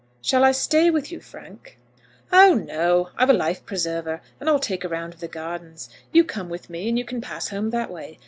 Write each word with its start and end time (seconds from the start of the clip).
"Shall 0.23 0.43
I 0.43 0.51
stay 0.51 0.89
with 0.89 1.11
you, 1.11 1.19
Frank?" 1.19 1.77
"Oh, 2.33 2.55
no; 2.55 3.11
I've 3.17 3.29
a 3.29 3.33
life 3.33 3.63
preserver, 3.67 4.19
and 4.39 4.49
I'll 4.49 4.57
take 4.57 4.83
a 4.83 4.87
round 4.89 5.13
of 5.13 5.19
the 5.19 5.27
gardens. 5.27 5.89
You 6.11 6.23
come 6.23 6.49
with 6.49 6.71
me, 6.71 6.89
and 6.89 6.97
you 6.97 7.05
can 7.05 7.21
pass 7.21 7.49
home 7.49 7.69
that 7.69 7.91
way. 7.91 8.17